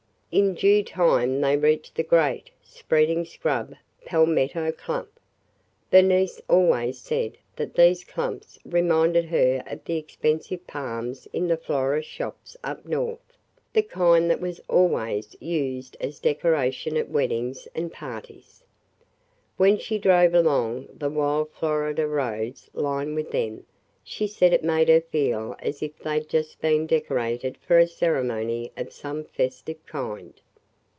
[0.33, 5.09] In due time they reached the great, spreading scrub palmetto clump.
[5.89, 12.07] Bernice always said that these clumps reminded her of the expensive palms in the florist
[12.09, 13.33] shops up North,
[13.73, 18.63] the kind that was always used as a decoration at weddings and parties.
[19.57, 23.65] When she drove along the wild Florida roads lined with them,
[24.03, 27.87] she said it made her feel as if they 'd just been decorated for a
[27.87, 30.33] ceremony of some festive kind.